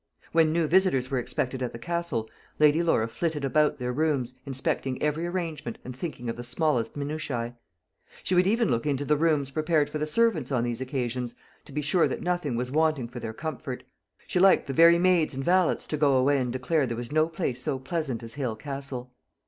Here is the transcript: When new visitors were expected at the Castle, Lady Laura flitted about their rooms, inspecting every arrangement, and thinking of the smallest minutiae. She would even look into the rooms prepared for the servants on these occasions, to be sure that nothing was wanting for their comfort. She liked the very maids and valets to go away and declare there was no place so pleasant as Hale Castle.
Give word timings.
When 0.31 0.51
new 0.51 0.65
visitors 0.65 1.11
were 1.11 1.19
expected 1.19 1.61
at 1.61 1.73
the 1.73 1.77
Castle, 1.77 2.27
Lady 2.57 2.81
Laura 2.81 3.07
flitted 3.07 3.45
about 3.45 3.77
their 3.77 3.93
rooms, 3.93 4.33
inspecting 4.47 4.99
every 4.99 5.27
arrangement, 5.27 5.77
and 5.85 5.95
thinking 5.95 6.27
of 6.27 6.37
the 6.37 6.43
smallest 6.43 6.97
minutiae. 6.97 7.55
She 8.23 8.33
would 8.33 8.47
even 8.47 8.71
look 8.71 8.87
into 8.87 9.05
the 9.05 9.15
rooms 9.15 9.51
prepared 9.51 9.91
for 9.91 9.99
the 9.99 10.07
servants 10.07 10.51
on 10.51 10.63
these 10.63 10.81
occasions, 10.81 11.35
to 11.65 11.71
be 11.71 11.83
sure 11.83 12.07
that 12.07 12.23
nothing 12.23 12.55
was 12.55 12.71
wanting 12.71 13.07
for 13.09 13.19
their 13.19 13.31
comfort. 13.31 13.83
She 14.25 14.39
liked 14.39 14.65
the 14.65 14.73
very 14.73 14.97
maids 14.97 15.35
and 15.35 15.43
valets 15.43 15.85
to 15.85 15.97
go 15.97 16.15
away 16.17 16.39
and 16.39 16.51
declare 16.51 16.87
there 16.87 16.97
was 16.97 17.11
no 17.11 17.27
place 17.29 17.61
so 17.61 17.77
pleasant 17.77 18.23
as 18.23 18.33
Hale 18.33 18.55
Castle. 18.55 19.13